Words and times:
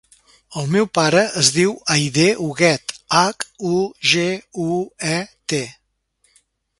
El 0.59 0.69
meu 0.75 0.87
pare 0.97 1.19
es 1.41 1.49
diu 1.57 1.75
Aidé 1.95 2.25
Huguet: 2.45 2.93
hac, 3.19 3.45
u, 3.73 3.85
ge, 4.15 4.27
u, 4.67 4.71
e, 5.13 5.19
te. 5.55 5.61